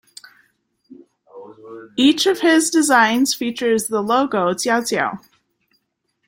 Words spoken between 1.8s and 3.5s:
Each of his designs